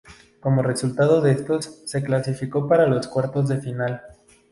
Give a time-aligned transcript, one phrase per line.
[0.39, 4.01] Como resultado de esto se clasificó para los cuartos de final.